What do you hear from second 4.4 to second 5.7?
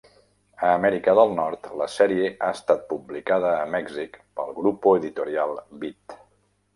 pel Grupo Editorial